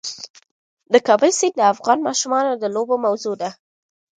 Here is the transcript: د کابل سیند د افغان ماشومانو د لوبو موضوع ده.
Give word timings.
د 0.93 0.95
کابل 1.07 1.31
سیند 1.39 1.55
د 1.57 1.61
افغان 1.73 1.99
ماشومانو 2.07 2.51
د 2.61 2.63
لوبو 2.75 2.95
موضوع 3.05 3.35
ده. 3.41 3.49